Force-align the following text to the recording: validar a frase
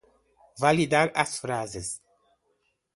validar 0.63 1.09
a 1.13 1.23
frase 1.25 1.83